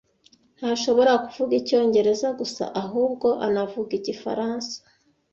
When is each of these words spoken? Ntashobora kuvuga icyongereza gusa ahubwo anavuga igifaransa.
Ntashobora 0.57 1.11
kuvuga 1.25 1.53
icyongereza 1.61 2.27
gusa 2.39 2.63
ahubwo 2.83 3.27
anavuga 3.45 3.91
igifaransa. 3.99 4.75